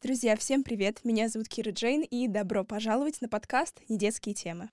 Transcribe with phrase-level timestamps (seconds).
[0.00, 1.00] Друзья, всем привет!
[1.02, 4.70] Меня зовут Кира Джейн, и добро пожаловать на подкаст «Недетские темы».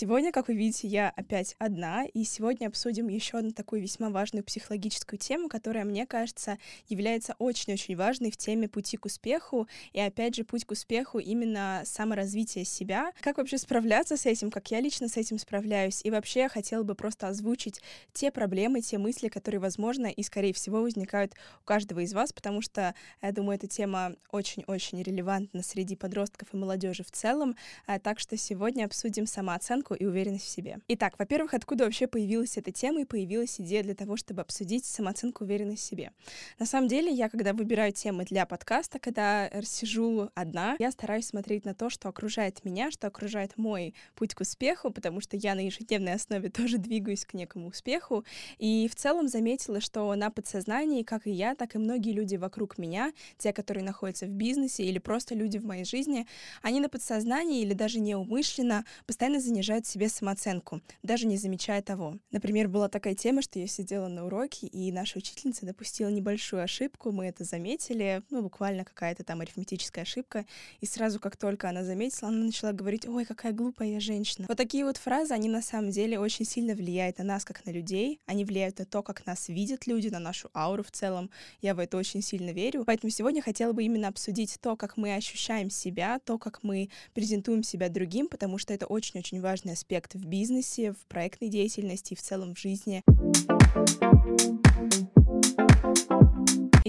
[0.00, 4.42] Сегодня, как вы видите, я опять одна, и сегодня обсудим еще одну такую весьма важную
[4.42, 6.56] психологическую тему, которая, мне кажется,
[6.88, 11.82] является очень-очень важной в теме пути к успеху, и опять же, путь к успеху именно
[11.84, 13.12] саморазвитие себя.
[13.20, 16.82] Как вообще справляться с этим, как я лично с этим справляюсь, и вообще я хотела
[16.82, 17.82] бы просто озвучить
[18.14, 22.62] те проблемы, те мысли, которые, возможно, и, скорее всего, возникают у каждого из вас, потому
[22.62, 27.54] что, я думаю, эта тема очень-очень релевантна среди подростков и молодежи в целом,
[27.86, 30.78] а, так что сегодня обсудим самооценку самооценку и уверенность в себе.
[30.88, 35.44] Итак, во-первых, откуда вообще появилась эта тема и появилась идея для того, чтобы обсудить самооценку
[35.44, 36.12] уверенность в себе?
[36.58, 41.64] На самом деле, я, когда выбираю темы для подкаста, когда сижу одна, я стараюсь смотреть
[41.64, 45.60] на то, что окружает меня, что окружает мой путь к успеху, потому что я на
[45.60, 48.24] ежедневной основе тоже двигаюсь к некому успеху.
[48.58, 52.78] И в целом заметила, что на подсознании, как и я, так и многие люди вокруг
[52.78, 56.26] меня, те, которые находятся в бизнесе или просто люди в моей жизни,
[56.62, 62.18] они на подсознании или даже неумышленно постоянно занижают снижают себе самооценку, даже не замечая того.
[62.30, 67.12] Например, была такая тема, что я сидела на уроке, и наша учительница допустила небольшую ошибку,
[67.12, 70.44] мы это заметили, ну, буквально какая-то там арифметическая ошибка,
[70.80, 74.46] и сразу, как только она заметила, она начала говорить, ой, какая глупая я женщина.
[74.48, 77.70] Вот такие вот фразы, они на самом деле очень сильно влияют на нас, как на
[77.70, 81.30] людей, они влияют на то, как нас видят люди, на нашу ауру в целом.
[81.62, 82.84] Я в это очень сильно верю.
[82.84, 87.62] Поэтому сегодня хотела бы именно обсудить то, как мы ощущаем себя, то, как мы презентуем
[87.62, 92.16] себя другим, потому что это очень-очень важный важный аспект в бизнесе, в проектной деятельности и
[92.16, 93.02] в целом в жизни.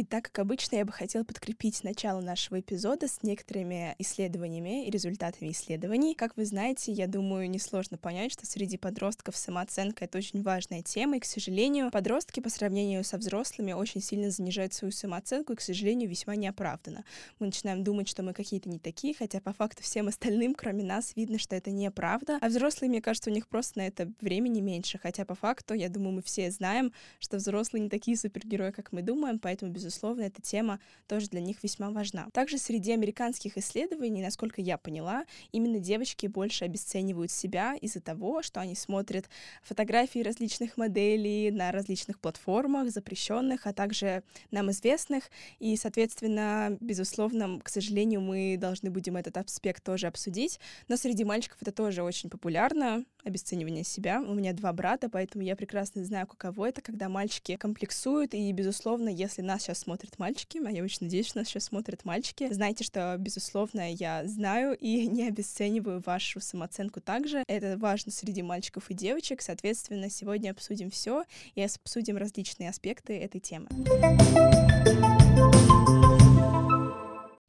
[0.02, 4.90] И так как обычно, я бы хотела подкрепить начало нашего эпизода с некоторыми исследованиями и
[4.90, 6.16] результатами исследований.
[6.16, 11.18] Как вы знаете, я думаю, несложно понять, что среди подростков самооценка— это очень важная тема,
[11.18, 15.62] и, к сожалению, подростки по сравнению со взрослыми очень сильно занижают свою самооценку, и, к
[15.62, 17.06] сожалению, весьма неоправданно.
[17.38, 21.16] Мы начинаем думать, что мы какие-то не такие, хотя по факту всем остальным, кроме нас,
[21.16, 22.40] видно, что это неправда.
[22.42, 25.90] А взрослые, мне кажется, у них просто на это времени меньше, хотя по факту, я
[25.90, 30.22] думаю, мы все знаем, что взрослые не такие супергерои, как мы думаем, поэтому, безусловно, безусловно,
[30.22, 32.30] эта тема тоже для них весьма важна.
[32.32, 38.62] Также среди американских исследований, насколько я поняла, именно девочки больше обесценивают себя из-за того, что
[38.62, 39.30] они смотрят
[39.62, 45.30] фотографии различных моделей на различных платформах, запрещенных, а также нам известных.
[45.60, 50.58] И, соответственно, безусловно, к сожалению, мы должны будем этот аспект тоже обсудить.
[50.88, 54.22] Но среди мальчиков это тоже очень популярно, обесценивание себя.
[54.22, 58.34] У меня два брата, поэтому я прекрасно знаю, каково это, когда мальчики комплексуют.
[58.34, 62.06] И, безусловно, если нас сейчас смотрят мальчики, а я очень надеюсь, что нас сейчас смотрят
[62.06, 62.52] мальчики.
[62.52, 67.44] Знайте, что, безусловно, я знаю и не обесцениваю вашу самооценку также.
[67.48, 69.42] Это важно среди мальчиков и девочек.
[69.42, 71.24] Соответственно, сегодня обсудим все
[71.56, 73.68] и обсудим различные аспекты этой темы.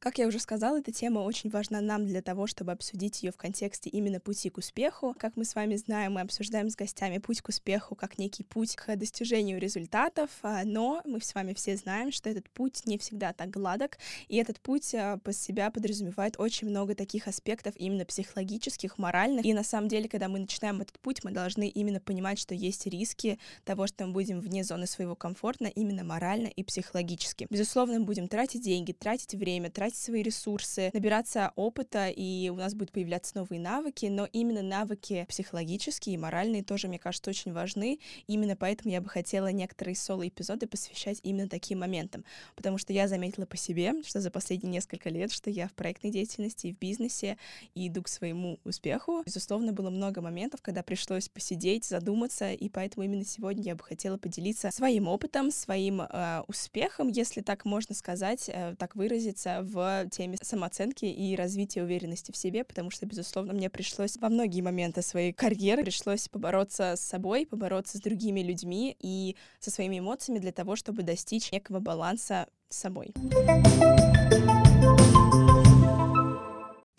[0.02, 3.36] Как я уже сказала, эта тема очень важна нам для того, чтобы обсудить ее в
[3.36, 5.14] контексте именно пути к успеху.
[5.16, 8.74] Как мы с вами знаем, мы обсуждаем с гостями путь к успеху как некий путь
[8.74, 13.32] к достижению результатов, а, но мы с вами все знаем, что этот путь не всегда
[13.32, 18.98] так гладок, и этот путь а, по себя подразумевает очень много таких аспектов именно психологических,
[18.98, 19.44] моральных.
[19.44, 22.88] И на самом деле, когда мы начинаем этот путь, мы должны именно понимать, что есть
[22.88, 27.46] риски того, что мы будем вне зоны своего комфорта именно морально и психологически.
[27.50, 32.56] Безусловно, мы будем тратить деньги, тратить время, тратить тратить свои ресурсы, набираться опыта, и у
[32.56, 37.52] нас будут появляться новые навыки, но именно навыки психологические и моральные тоже, мне кажется, очень
[37.52, 37.98] важны.
[38.26, 42.24] Именно поэтому я бы хотела некоторые соло-эпизоды посвящать именно таким моментам,
[42.56, 46.10] потому что я заметила по себе, что за последние несколько лет, что я в проектной
[46.10, 47.36] деятельности и в бизнесе
[47.74, 49.22] и иду к своему успеху.
[49.26, 54.16] Безусловно, было много моментов, когда пришлось посидеть, задуматься, и поэтому именно сегодня я бы хотела
[54.16, 60.36] поделиться своим опытом, своим э, успехом, если так можно сказать, э, так выразиться, в теме
[60.40, 65.32] самооценки и развития уверенности в себе, потому что, безусловно, мне пришлось во многие моменты своей
[65.32, 70.76] карьеры пришлось побороться с собой, побороться с другими людьми и со своими эмоциями для того,
[70.76, 73.12] чтобы достичь некого баланса с собой.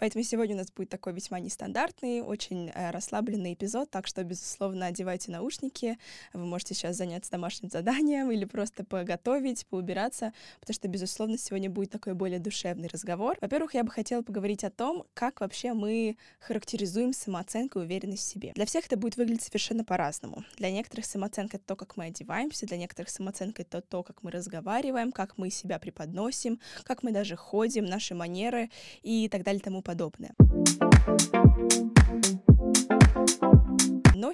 [0.04, 4.88] Поэтому сегодня у нас будет такой весьма нестандартный, очень э, расслабленный эпизод, так что, безусловно,
[4.88, 5.98] одевайте наушники,
[6.34, 11.92] вы можете сейчас заняться домашним заданием или просто поготовить, поубираться, потому что, безусловно, сегодня будет
[11.92, 13.38] такой более душевный разговор.
[13.40, 18.30] Во-первых, я бы хотела поговорить о том, как вообще мы характеризуем самооценку и уверенность в
[18.30, 18.52] себе.
[18.56, 20.44] Для всех это будет выглядеть совершенно по-разному.
[20.58, 24.32] Для некоторых самооценка— это то, как мы одеваемся, для некоторых самооценка— это то, как мы
[24.32, 28.70] разговариваем, как мы себя преподносим, как мы даже ходим, наши манеры
[29.02, 30.34] и так далее тому подобное подобное.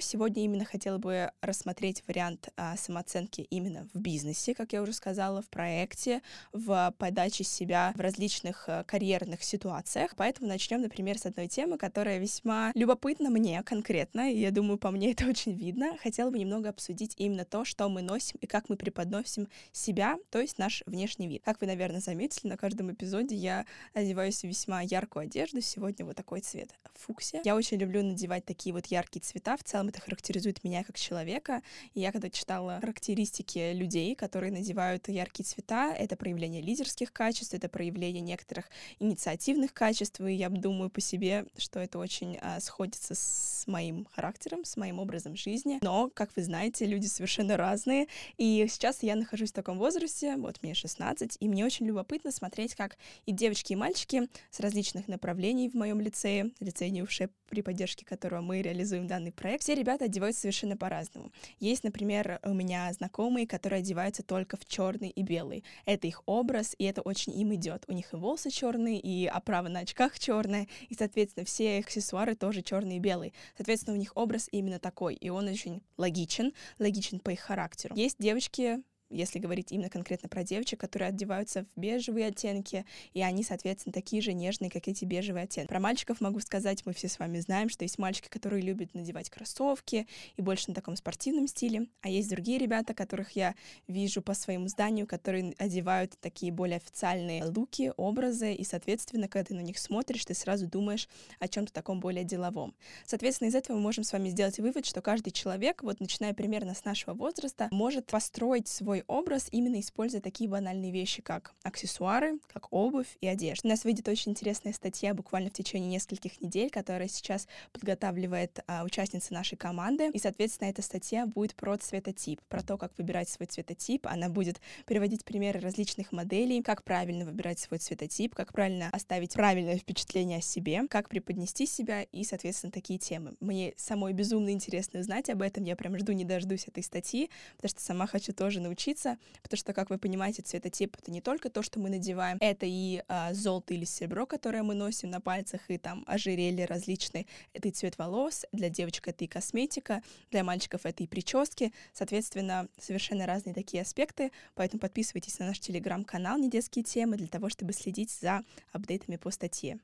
[0.00, 5.42] Сегодня именно хотела бы рассмотреть вариант а, самооценки именно в бизнесе, как я уже сказала,
[5.42, 10.12] в проекте, в подаче себя в различных а, карьерных ситуациях.
[10.16, 14.90] Поэтому начнем, например, с одной темы, которая весьма любопытна мне конкретно, и я думаю, по
[14.90, 15.96] мне это очень видно.
[16.02, 20.40] Хотела бы немного обсудить именно то, что мы носим и как мы преподносим себя, то
[20.40, 21.42] есть наш внешний вид.
[21.44, 25.60] Как вы, наверное, заметили, на каждом эпизоде я одеваюсь в весьма яркую одежду.
[25.60, 27.42] Сегодня вот такой цвет фуксия.
[27.44, 29.56] Я очень люблю надевать такие вот яркие цвета.
[29.56, 31.62] В целом это характеризует меня как человека.
[31.94, 37.68] И я когда читала характеристики людей, которые надевают яркие цвета, это проявление лидерских качеств, это
[37.68, 38.66] проявление некоторых
[38.98, 40.20] инициативных качеств.
[40.20, 44.98] И я думаю по себе, что это очень а, сходится с моим характером, с моим
[44.98, 45.78] образом жизни.
[45.82, 48.06] Но, как вы знаете, люди совершенно разные.
[48.38, 52.74] И сейчас я нахожусь в таком возрасте, вот мне 16, и мне очень любопытно смотреть,
[52.74, 52.96] как
[53.26, 58.40] и девочки, и мальчики с различных направлений в моем лицее, лицее Нюше, при поддержке которого
[58.40, 61.32] мы реализуем данный проект, все ребята одеваются совершенно по-разному.
[61.58, 65.64] Есть, например, у меня знакомые, которые одеваются только в черный и белый.
[65.86, 67.84] Это их образ, и это очень им идет.
[67.88, 72.62] У них и волосы черные, и оправа на очках черная, и, соответственно, все аксессуары тоже
[72.62, 73.32] черные и белые.
[73.56, 77.94] Соответственно, у них образ именно такой, и он очень логичен, логичен по их характеру.
[77.96, 83.42] Есть девочки, если говорить именно конкретно про девочек, которые одеваются в бежевые оттенки, и они,
[83.42, 85.68] соответственно, такие же нежные, как эти бежевые оттенки.
[85.68, 89.30] Про мальчиков могу сказать, мы все с вами знаем, что есть мальчики, которые любят надевать
[89.30, 93.54] кроссовки и больше на таком спортивном стиле, а есть другие ребята, которых я
[93.88, 99.54] вижу по своему зданию, которые одевают такие более официальные луки, образы, и, соответственно, когда ты
[99.54, 101.08] на них смотришь, ты сразу думаешь
[101.38, 102.74] о чем-то таком более деловом.
[103.06, 106.74] Соответственно, из этого мы можем с вами сделать вывод, что каждый человек, вот начиная примерно
[106.74, 112.38] с нашего возраста, может построить свой свой образ, именно используя такие банальные вещи, как аксессуары,
[112.52, 113.66] как обувь и одежда.
[113.66, 118.84] У нас выйдет очень интересная статья буквально в течение нескольких недель, которая сейчас подготавливает а,
[118.84, 120.10] участница нашей команды.
[120.12, 124.06] И, соответственно, эта статья будет про цветотип, про то, как выбирать свой цветотип.
[124.06, 129.78] Она будет переводить примеры различных моделей, как правильно выбирать свой цветотип, как правильно оставить правильное
[129.78, 133.34] впечатление о себе, как преподнести себя и, соответственно, такие темы.
[133.40, 135.64] Мне самой безумно интересно узнать об этом.
[135.64, 139.58] Я прям жду не дождусь этой статьи, потому что сама хочу тоже научиться учиться, потому
[139.58, 143.32] что, как вы понимаете, цветотип— это не только то, что мы надеваем, это и а,
[143.32, 147.98] золото или серебро, которое мы носим на пальцах, и там ожерелья различные, это и цвет
[147.98, 153.82] волос, для девочек это и косметика, для мальчиков это и прически, соответственно, совершенно разные такие
[153.82, 159.16] аспекты, поэтому подписывайтесь на наш телеграм-канал «Не детские темы» для того, чтобы следить за апдейтами
[159.16, 159.78] по статье.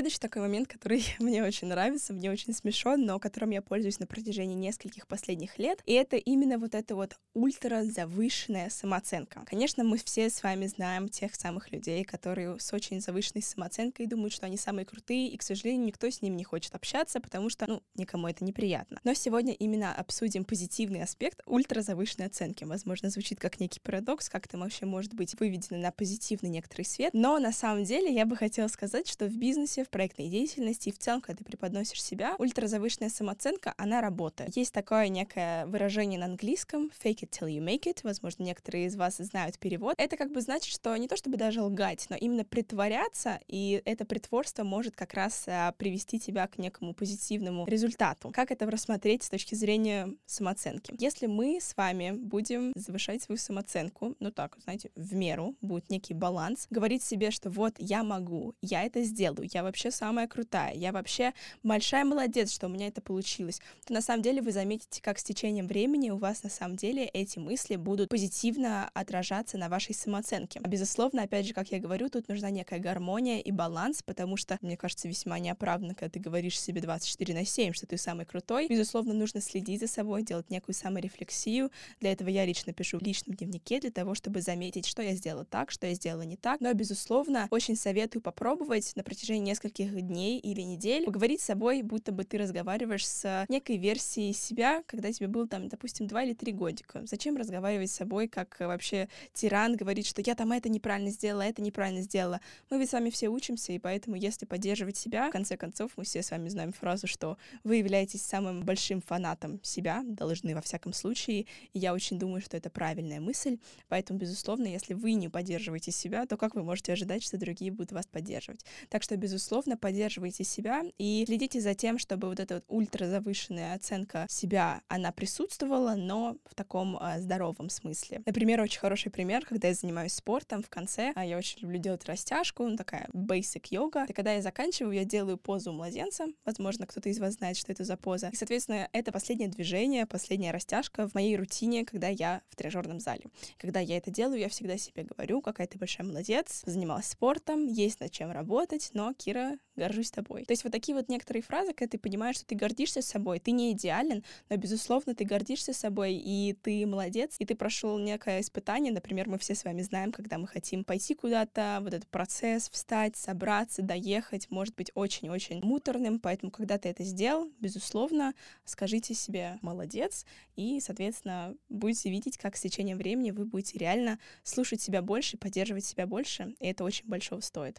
[0.00, 4.06] Следующий такой момент, который мне очень нравится, мне очень смешон, но которым я пользуюсь на
[4.06, 9.42] протяжении нескольких последних лет, и это именно вот эта вот ультра завышенная самооценка.
[9.44, 14.32] Конечно, мы все с вами знаем тех самых людей, которые с очень завышенной самооценкой думают,
[14.32, 17.66] что они самые крутые, и, к сожалению, никто с ним не хочет общаться, потому что,
[17.66, 19.00] ну, никому это неприятно.
[19.04, 22.64] Но сегодня именно обсудим позитивный аспект ультра завышенной оценки.
[22.64, 27.12] Возможно, звучит как некий парадокс, как это вообще может быть выведено на позитивный некоторый свет,
[27.12, 30.92] но на самом деле я бы хотела сказать, что в бизнесе в проектной деятельности и
[30.92, 34.56] в целом, когда ты преподносишь себя, ультразавышенная самооценка, она работает.
[34.56, 38.96] Есть такое некое выражение на английском fake it till you make it, возможно, некоторые из
[38.96, 39.94] вас знают перевод.
[39.98, 44.04] Это как бы значит, что не то чтобы даже лгать, но именно притворяться, и это
[44.04, 48.30] притворство может как раз а, привести тебя к некому позитивному результату.
[48.32, 50.94] Как это рассмотреть с точки зрения самооценки?
[50.98, 56.14] Если мы с вами будем завышать свою самооценку, ну так, знаете, в меру, будет некий
[56.14, 60.90] баланс, говорить себе, что вот я могу, я это сделаю, я вообще самая крутая, я
[60.90, 65.18] вообще большая молодец, что у меня это получилось, то на самом деле вы заметите, как
[65.18, 69.94] с течением времени у вас на самом деле эти мысли будут позитивно отражаться на вашей
[69.94, 70.60] самооценке.
[70.62, 74.58] А безусловно, опять же, как я говорю, тут нужна некая гармония и баланс, потому что,
[74.60, 78.66] мне кажется, весьма неоправданно, когда ты говоришь себе 24 на 7, что ты самый крутой.
[78.68, 81.70] Безусловно, нужно следить за собой, делать некую саморефлексию.
[82.00, 85.44] Для этого я лично пишу в личном дневнике, для того, чтобы заметить, что я сделала
[85.44, 86.60] так, что я сделала не так.
[86.60, 91.82] Но, безусловно, очень советую попробовать на протяжении нескольких нескольких дней или недель поговорить с собой,
[91.82, 96.32] будто бы ты разговариваешь с некой версией себя, когда тебе было там, допустим, два или
[96.32, 97.02] три годика.
[97.04, 101.60] Зачем разговаривать с собой, как вообще тиран говорит, что я там это неправильно сделала, это
[101.62, 102.40] неправильно сделала.
[102.70, 106.04] Мы ведь с вами все учимся, и поэтому, если поддерживать себя, в конце концов, мы
[106.04, 110.92] все с вами знаем фразу, что вы являетесь самым большим фанатом себя, должны во всяком
[110.92, 115.90] случае, и я очень думаю, что это правильная мысль, поэтому, безусловно, если вы не поддерживаете
[115.90, 118.64] себя, то как вы можете ожидать, что другие будут вас поддерживать?
[118.88, 123.74] Так что, безусловно, безусловно, поддерживайте себя и следите за тем, чтобы вот эта вот ультразавышенная
[123.74, 128.22] оценка себя, она присутствовала, но в таком а, здоровом смысле.
[128.26, 132.04] Например, очень хороший пример, когда я занимаюсь спортом, в конце а я очень люблю делать
[132.04, 134.04] растяжку, ну, такая basic йога.
[134.08, 136.26] И когда я заканчиваю, я делаю позу младенца.
[136.44, 138.28] Возможно, кто-то из вас знает, что это за поза.
[138.28, 143.24] И, соответственно, это последнее движение, последняя растяжка в моей рутине, когда я в тренажерном зале.
[143.58, 147.98] Когда я это делаю, я всегда себе говорю, какая ты большая молодец, занималась спортом, есть
[147.98, 149.39] над чем работать, но, Кира,
[149.76, 150.44] горжусь тобой.
[150.44, 153.50] То есть вот такие вот некоторые фразы, когда ты понимаешь, что ты гордишься собой, ты
[153.50, 158.92] не идеален, но, безусловно, ты гордишься собой, и ты молодец, и ты прошел некое испытание.
[158.92, 163.16] Например, мы все с вами знаем, когда мы хотим пойти куда-то, вот этот процесс, встать,
[163.16, 170.26] собраться, доехать, может быть очень-очень муторным, поэтому, когда ты это сделал, безусловно, скажите себе «молодец»,
[170.56, 175.86] и, соответственно, будете видеть, как с течением времени вы будете реально слушать себя больше, поддерживать
[175.86, 177.78] себя больше, и это очень большого стоит.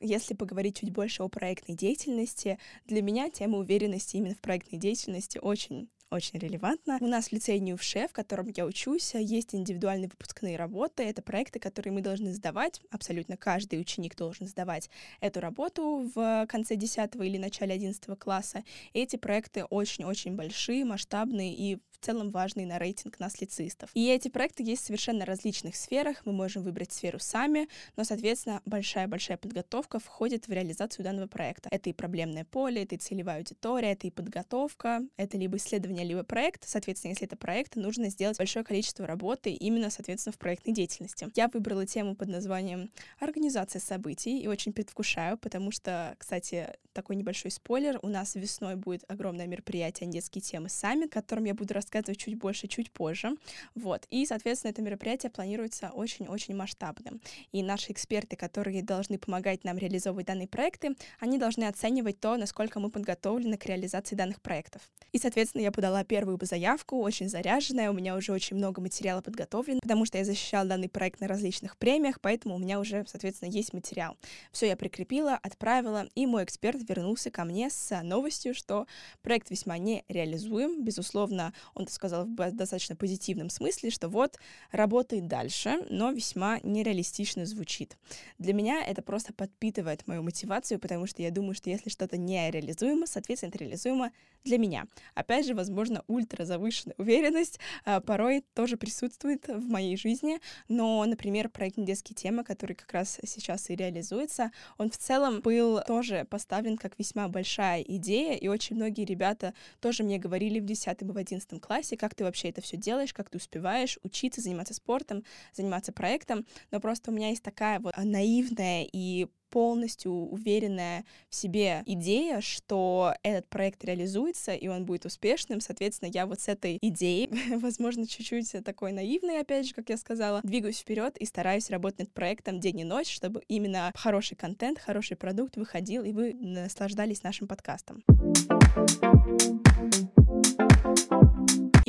[0.00, 5.38] Если поговорить чуть больше о проектной деятельности, для меня тема уверенности именно в проектной деятельности
[5.38, 6.98] очень очень релевантно.
[7.00, 11.04] У нас в лицее НИУФШЕ, в котором я учусь, есть индивидуальные выпускные работы.
[11.04, 12.80] Это проекты, которые мы должны сдавать.
[12.90, 18.64] Абсолютно каждый ученик должен сдавать эту работу в конце 10 или начале 11 класса.
[18.92, 23.90] Эти проекты очень-очень большие, масштабные и в целом важный на рейтинг нас лицеистов.
[23.92, 26.24] И эти проекты есть в совершенно различных сферах.
[26.24, 31.68] Мы можем выбрать сферу сами, но, соответственно, большая-большая подготовка входит в реализацию данного проекта.
[31.70, 36.24] Это и проблемное поле, это и целевая аудитория, это и подготовка, это либо исследование, либо
[36.24, 36.66] проект.
[36.66, 41.28] Соответственно, если это проект, нужно сделать большое количество работы именно, соответственно, в проектной деятельности.
[41.34, 47.50] Я выбрала тему под названием «Организация событий» и очень предвкушаю, потому что, кстати, такой небольшой
[47.50, 51.89] спойлер, у нас весной будет огромное мероприятие «Детские темы саммит», о котором я буду рассказывать
[51.90, 53.36] рассказывать чуть больше, чуть позже.
[53.74, 54.06] Вот.
[54.10, 57.20] И, соответственно, это мероприятие планируется очень-очень масштабным.
[57.52, 62.78] И наши эксперты, которые должны помогать нам реализовывать данные проекты, они должны оценивать то, насколько
[62.80, 64.82] мы подготовлены к реализации данных проектов.
[65.12, 69.78] И, соответственно, я подала первую заявку, очень заряженная, у меня уже очень много материала подготовлен,
[69.82, 73.74] потому что я защищала данный проект на различных премиях, поэтому у меня уже, соответственно, есть
[73.74, 74.16] материал.
[74.52, 78.86] Все я прикрепила, отправила, и мой эксперт вернулся ко мне с новостью, что
[79.22, 80.82] проект весьма нереализуем.
[80.82, 84.38] Безусловно, он это сказал в достаточно позитивном смысле, что вот
[84.70, 87.96] работает дальше, но весьма нереалистично звучит.
[88.38, 93.06] Для меня это просто подпитывает мою мотивацию, потому что я думаю, что если что-то нереализуемо,
[93.06, 94.12] соответственно, это реализуемо
[94.44, 94.86] для меня.
[95.14, 101.48] Опять же, возможно, ультра завышенная уверенность а, порой тоже присутствует в моей жизни, но, например,
[101.48, 106.76] проект «Детские темы», который как раз сейчас и реализуется, он в целом был тоже поставлен
[106.76, 111.16] как весьма большая идея, и очень многие ребята тоже мне говорили в 10 и в
[111.16, 115.92] 11 классе, как ты вообще это все делаешь, как ты успеваешь учиться, заниматься спортом, заниматься
[115.92, 116.44] проектом.
[116.70, 123.14] Но просто у меня есть такая вот наивная и полностью уверенная в себе идея, что
[123.22, 125.60] этот проект реализуется, и он будет успешным.
[125.60, 130.40] Соответственно, я вот с этой идеей, возможно, чуть-чуть такой наивной, опять же, как я сказала,
[130.42, 135.16] двигаюсь вперед и стараюсь работать над проектом день и ночь, чтобы именно хороший контент, хороший
[135.16, 138.02] продукт выходил, и вы наслаждались нашим подкастом.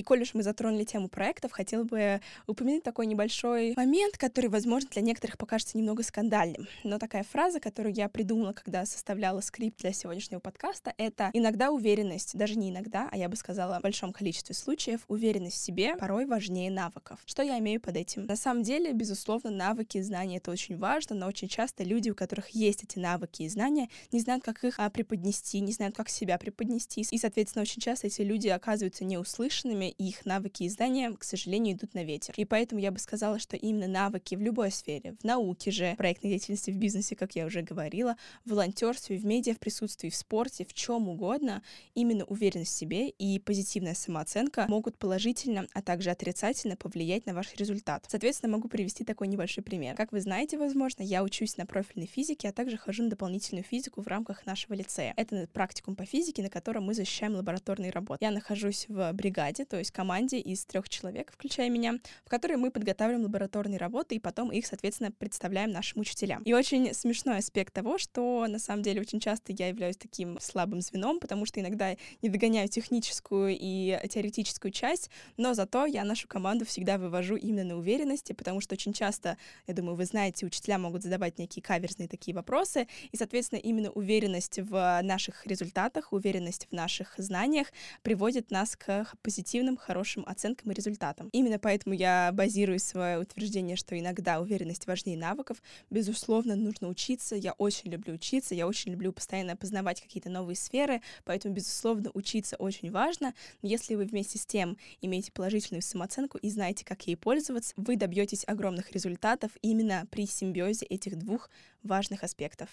[0.01, 4.89] И коль уж мы затронули тему проектов, хотела бы упомянуть такой небольшой момент, который, возможно,
[4.89, 6.67] для некоторых покажется немного скандальным.
[6.83, 12.35] Но такая фраза, которую я придумала, когда составляла скрипт для сегодняшнего подкаста, это иногда уверенность,
[12.35, 16.25] даже не иногда, а я бы сказала в большом количестве случаев, уверенность в себе порой
[16.25, 17.19] важнее навыков.
[17.27, 18.25] Что я имею под этим?
[18.25, 22.49] На самом деле, безусловно, навыки, знания— это очень важно, но очень часто люди, у которых
[22.49, 26.39] есть эти навыки и знания, не знают, как их а, преподнести, не знают, как себя
[26.39, 27.05] преподнести.
[27.11, 31.93] И, соответственно, очень часто эти люди оказываются неуслышанными, их навыки и знания, к сожалению, идут
[31.93, 32.33] на ветер.
[32.37, 36.31] И поэтому я бы сказала, что именно навыки в любой сфере, в науке же, проектной
[36.31, 40.65] деятельности, в бизнесе, как я уже говорила, в волонтерстве, в медиа, в присутствии, в спорте,
[40.65, 41.61] в чем угодно,
[41.95, 47.53] именно уверенность в себе и позитивная самооценка могут положительно, а также отрицательно повлиять на ваш
[47.55, 48.05] результат.
[48.07, 49.95] Соответственно, могу привести такой небольшой пример.
[49.95, 54.01] Как вы знаете, возможно, я учусь на профильной физике, а также хожу на дополнительную физику
[54.01, 55.13] в рамках нашего лицея.
[55.17, 58.23] Это практикум по физике, на котором мы защищаем лабораторные работы.
[58.23, 62.71] Я нахожусь в бригаде, то есть команде из трех человек, включая меня, в которой мы
[62.71, 66.43] подготавливаем лабораторные работы и потом их, соответственно, представляем нашим учителям.
[66.43, 70.81] И очень смешной аспект того, что на самом деле очень часто я являюсь таким слабым
[70.81, 76.65] звеном, потому что иногда не догоняю техническую и теоретическую часть, но зато я нашу команду
[76.65, 81.03] всегда вывожу именно на уверенности, потому что очень часто, я думаю, вы знаете, учителя могут
[81.03, 87.13] задавать некие каверзные такие вопросы, и, соответственно, именно уверенность в наших результатах, уверенность в наших
[87.17, 87.67] знаниях
[88.01, 91.29] приводит нас к позитивным уверенным, хорошим оценкам и результатам.
[91.31, 95.61] Именно поэтому я базирую свое утверждение, что иногда уверенность важнее навыков.
[95.89, 97.35] Безусловно, нужно учиться.
[97.35, 102.55] Я очень люблю учиться, я очень люблю постоянно познавать какие-то новые сферы, поэтому, безусловно, учиться
[102.57, 103.33] очень важно.
[103.61, 107.95] Но если вы вместе с тем имеете положительную самооценку и знаете, как ей пользоваться, вы
[107.95, 111.49] добьетесь огромных результатов именно при симбиозе этих двух
[111.83, 112.69] важных аспектов.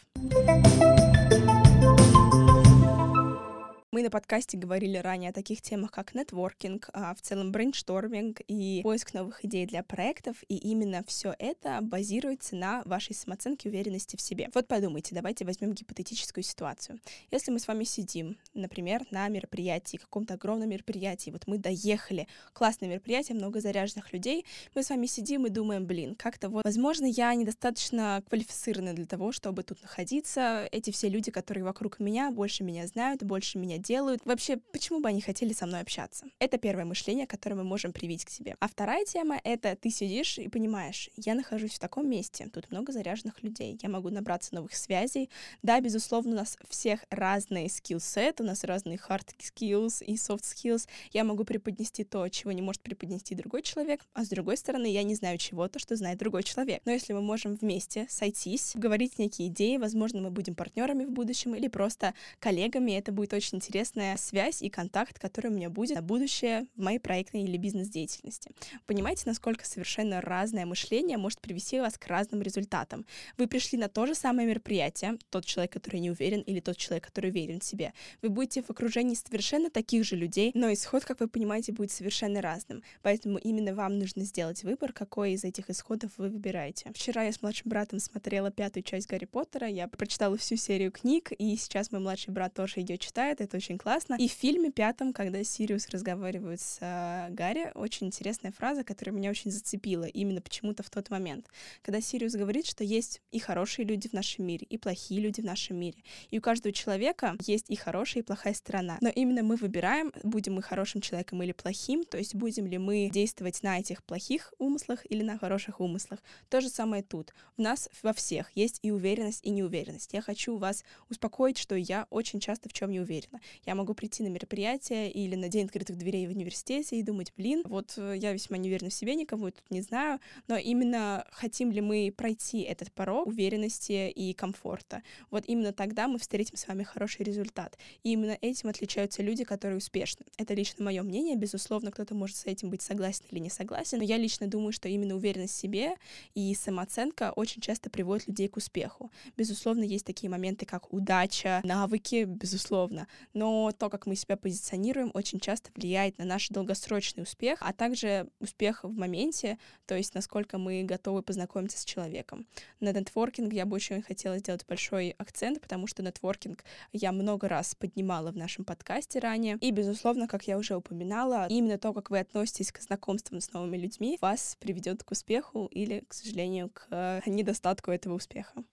[3.99, 8.81] Мы на подкасте говорили ранее о таких темах, как нетворкинг, а в целом brainstorming и
[8.85, 14.21] поиск новых идей для проектов, и именно все это базируется на вашей самооценке уверенности в
[14.21, 14.51] себе.
[14.55, 17.01] Вот подумайте, давайте возьмем гипотетическую ситуацию.
[17.33, 22.89] Если мы с вами сидим, например, на мероприятии, каком-то огромном мероприятии, вот мы доехали, классное
[22.89, 27.35] мероприятие, много заряженных людей, мы с вами сидим и думаем, блин, как-то вот, возможно, я
[27.35, 30.69] недостаточно квалифицирована для того, чтобы тут находиться.
[30.71, 34.21] Эти все люди, которые вокруг меня, больше меня знают, больше меня делают.
[34.27, 36.27] Вообще, почему бы они хотели со мной общаться?
[36.39, 38.55] Это первое мышление, которое мы можем привить к себе.
[38.61, 42.93] А вторая тема— это ты сидишь и понимаешь, я нахожусь в таком месте, тут много
[42.93, 45.31] заряженных людей, я могу набраться новых связей.
[45.63, 50.87] Да, безусловно, у нас всех разные скиллсет, у нас разные hard skills и soft skills.
[51.13, 55.03] Я могу преподнести то, чего не может преподнести другой человек, а с другой стороны, я
[55.03, 56.83] не знаю чего-то, что знает другой человек.
[56.85, 61.55] Но если мы можем вместе сойтись, говорить некие идеи, возможно, мы будем партнерами в будущем
[61.55, 66.03] или просто коллегами, это будет очень интересная связь и контакт, который у меня будет на
[66.03, 68.51] будущее в моей проектной или бизнес-деятельности.
[68.87, 73.07] Понимаете, насколько совершенно разное мышление может привести вас к разным результатам.
[73.37, 77.07] Вы пришли на то же самое мероприятие, тот человек, который не уверен, или тот человек,
[77.07, 77.93] который уверен в себе.
[78.21, 82.43] Вы будете в окружении совершенно таких же людей, но исход, как вы понимаете, будет совершенно
[82.43, 82.83] разным.
[83.03, 86.91] Поэтому именно вам нужно сделать выбор, какой из этих исходов вы выбираете.
[86.93, 91.31] Вчера я с младшим братом смотрела пятую часть Гарри Поттера, я прочитала всю серию книг,
[91.39, 94.15] и сейчас мой младший брат тоже ее читает, это очень классно.
[94.19, 99.31] И в фильме пятом, когда Сириус разговаривает с э, Гарри, очень интересная фраза, которая меня
[99.31, 101.47] очень зацепила именно почему-то в тот момент.
[101.83, 105.45] Когда Сириус говорит, что есть и хорошие люди в нашем мире, и плохие люди в
[105.45, 105.99] нашем мире.
[106.31, 108.97] И у каждого человека есть и хорошая, и плохая сторона.
[109.01, 113.11] Но именно мы выбираем, будем мы хорошим человеком или плохим, то есть будем ли мы
[113.13, 116.21] действовать на этих плохих умыслах или на хороших умыслах.
[116.49, 117.35] То же самое тут.
[117.57, 120.13] В нас во всех есть и уверенность, и неуверенность.
[120.13, 123.41] Я хочу вас успокоить, что я очень часто в чем не уверена.
[123.67, 127.63] Я могу прийти на мероприятие или на день открытых дверей в университете и думать, блин,
[127.65, 131.71] вот э, я весьма не уверена в себе, никого тут не знаю, но именно хотим
[131.71, 135.03] ли мы пройти этот порог уверенности и комфорта.
[135.31, 137.79] Вот именно тогда мы встретим с вами хороший результат.
[138.03, 140.27] И именно этим отличаются люди, которые успешны.
[140.37, 144.05] Это лично мое мнение, безусловно, кто-то может с этим быть согласен или не согласен, но
[144.05, 145.97] я лично думаю, что именно уверенность в себе
[146.35, 149.11] и самооценка очень часто приводят людей к успеху.
[149.37, 153.07] Безусловно, есть такие моменты, как удача, навыки, безусловно,
[153.39, 158.29] но то, как мы себя позиционируем, очень часто влияет на наш долгосрочный успех, а также
[158.41, 162.47] успех в моменте, то есть насколько мы готовы познакомиться с человеком.
[162.81, 167.77] На нетворкинг я бы очень хотела сделать большой акцент, потому что нетворкинг я много раз
[167.77, 169.57] поднимала в нашем подкасте ранее.
[169.61, 173.77] И, безусловно, как я уже упоминала, именно то, как вы относитесь к знакомствам с новыми
[173.77, 178.65] людьми, вас приведет к успеху или, к сожалению, к недостатку этого успеха.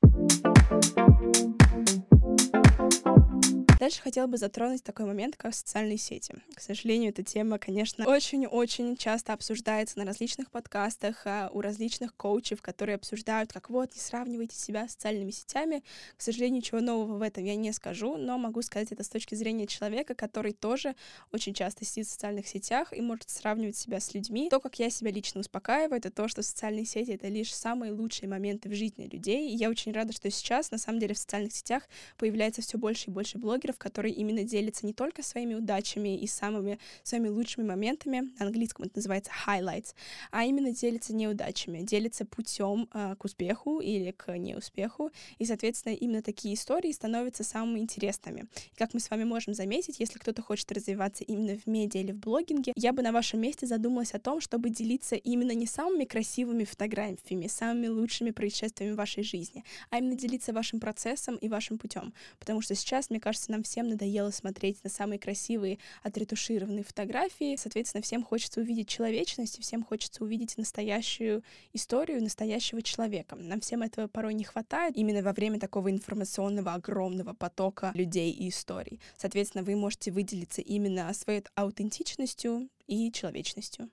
[3.79, 6.33] Дальше хотела бы затронуть такой момент, как социальные сети.
[6.55, 12.61] К сожалению, эта тема, конечно, очень-очень часто обсуждается на различных подкастах, а, у различных коучев,
[12.61, 15.83] которые обсуждают, как вот, не сравнивайте себя с социальными сетями.
[16.15, 19.35] К сожалению, ничего нового в этом я не скажу, но могу сказать это с точки
[19.35, 20.95] зрения человека, который тоже
[21.33, 24.49] очень часто сидит в социальных сетях и может сравнивать себя с людьми.
[24.49, 28.29] То, как я себя лично успокаиваю, это то, что социальные сети— это лишь самые лучшие
[28.29, 29.49] моменты в жизни людей.
[29.49, 31.83] И я очень рада, что сейчас, на самом деле, в социальных сетях
[32.17, 36.27] появляется все больше и больше блогеров, блогеров, которые именно делятся не только своими удачами и
[36.27, 39.93] самыми своими лучшими моментами, на английском это называется highlights,
[40.31, 46.21] а именно делятся неудачами, делятся путем э, к успеху или к неуспеху, и, соответственно, именно
[46.21, 48.45] такие истории становятся самыми интересными.
[48.73, 52.11] И как мы с вами можем заметить, если кто-то хочет развиваться именно в медиа или
[52.11, 56.05] в блогинге, я бы на вашем месте задумалась о том, чтобы делиться именно не самыми
[56.05, 61.77] красивыми фотографиями, самыми лучшими происшествиями в вашей жизни, а именно делиться вашим процессом и вашим
[61.77, 62.13] путем.
[62.39, 67.55] Потому что сейчас, мне кажется, нам всем надоело смотреть на самые красивые отретушированные фотографии.
[67.55, 71.41] Соответственно, всем хочется увидеть человечность, всем хочется увидеть настоящую
[71.71, 73.37] историю настоящего человека.
[73.37, 78.49] Нам всем этого порой не хватает именно во время такого информационного огромного потока людей и
[78.49, 78.99] историй.
[79.17, 83.87] Соответственно, вы можете выделиться именно своей аутентичностью и человечностью.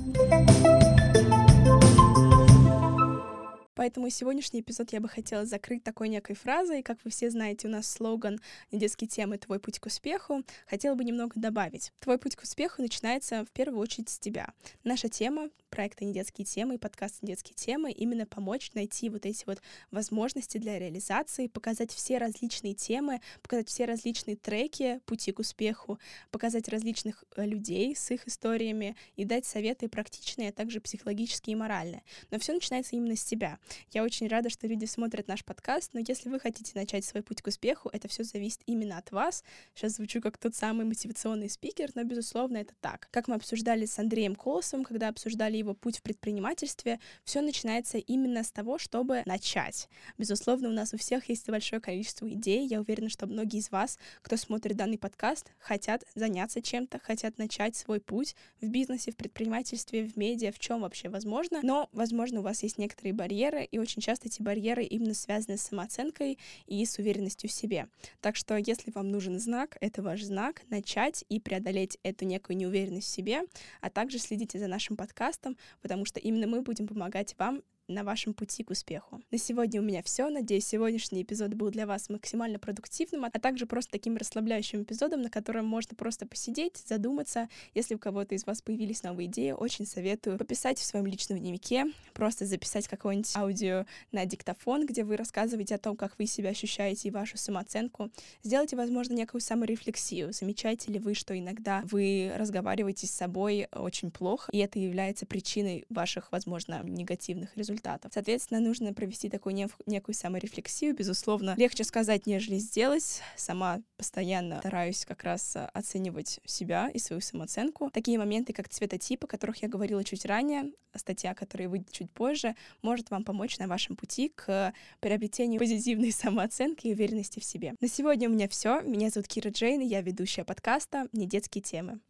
[3.82, 6.84] Поэтому сегодняшний эпизод я бы хотела закрыть такой некой фразой.
[6.84, 8.38] Как вы все знаете, у нас слоган
[8.70, 9.38] «Недетские темы.
[9.38, 10.44] Твой путь к успеху».
[10.68, 11.92] Хотела бы немного добавить.
[11.98, 14.54] Твой путь к успеху начинается в первую очередь с тебя.
[14.84, 19.60] Наша тема проекта «Недетские темы» и подкаста «Недетские темы» именно помочь найти вот эти вот
[19.90, 25.98] возможности для реализации, показать все различные темы, показать все различные треки пути к успеху,
[26.30, 31.56] показать различных э, людей с их историями и дать советы практичные, а также психологические и
[31.56, 32.04] моральные.
[32.30, 33.58] Но все начинается именно с тебя.
[33.90, 37.42] Я очень рада, что люди смотрят наш подкаст, но если вы хотите начать свой путь
[37.42, 39.44] к успеху, это все зависит именно от вас.
[39.74, 43.08] Сейчас звучу как тот самый мотивационный спикер, но, безусловно, это так.
[43.10, 48.42] Как мы обсуждали с Андреем Колосовым, когда обсуждали его путь в предпринимательстве, все начинается именно
[48.42, 49.88] с того, чтобы начать.
[50.18, 52.66] Безусловно, у нас у всех есть большое количество идей.
[52.66, 57.76] Я уверена, что многие из вас, кто смотрит данный подкаст, хотят заняться чем-то, хотят начать
[57.76, 61.60] свой путь в бизнесе, в предпринимательстве, в медиа, в чем вообще возможно.
[61.62, 65.62] Но, возможно, у вас есть некоторые барьеры, и очень часто эти барьеры именно связаны с
[65.62, 67.88] самооценкой и с уверенностью в себе.
[68.20, 73.08] Так что, если вам нужен знак, это ваш знак начать и преодолеть эту некую неуверенность
[73.08, 73.42] в себе,
[73.80, 78.34] а также следите за нашим подкастом, потому что именно мы будем помогать вам на вашем
[78.34, 79.20] пути к успеху.
[79.30, 80.28] На сегодня у меня все.
[80.28, 85.30] Надеюсь, сегодняшний эпизод был для вас максимально продуктивным, а также просто таким расслабляющим эпизодом, на
[85.30, 87.48] котором можно просто посидеть, задуматься.
[87.74, 91.86] Если у кого-то из вас появились новые идеи, очень советую пописать в своем личном дневнике,
[92.14, 97.08] просто записать какое-нибудь аудио на диктофон, где вы рассказываете о том, как вы себя ощущаете
[97.08, 98.10] и вашу самооценку.
[98.42, 100.32] Сделайте, возможно, некую саморефлексию.
[100.32, 105.84] Замечаете ли вы, что иногда вы разговариваете с собой очень плохо, и это является причиной
[105.88, 108.12] ваших, возможно, негативных результатов результатов.
[108.14, 110.94] Соответственно, нужно провести такую нек- некую саморефлексию.
[110.94, 113.20] Безусловно, легче сказать, нежели сделать.
[113.36, 117.90] Сама постоянно стараюсь как раз а, оценивать себя и свою самооценку.
[117.90, 122.54] Такие моменты, как цветотип, о которых я говорила чуть ранее, статья, которая выйдет чуть позже,
[122.82, 127.74] может вам помочь на вашем пути к приобретению позитивной самооценки и уверенности в себе.
[127.80, 128.80] На сегодня у меня все.
[128.82, 132.00] Меня зовут Кира Джейн, и я ведущая подкаста «Не детские темы».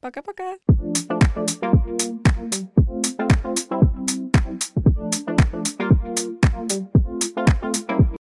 [0.00, 0.56] Пока-пока!
[3.44, 3.91] thank you